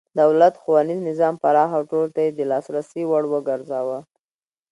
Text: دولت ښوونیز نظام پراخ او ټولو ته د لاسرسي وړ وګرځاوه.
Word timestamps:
دولت 0.19 0.53
ښوونیز 0.61 0.99
نظام 1.09 1.35
پراخ 1.43 1.69
او 1.77 1.83
ټولو 1.89 2.07
ته 2.15 2.21
د 2.37 2.39
لاسرسي 2.51 3.03
وړ 3.07 3.23
وګرځاوه. 3.33 3.99